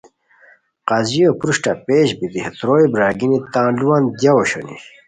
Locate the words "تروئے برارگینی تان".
2.59-3.69